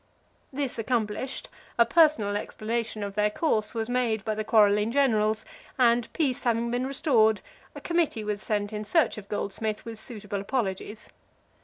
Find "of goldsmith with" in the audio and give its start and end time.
9.19-9.99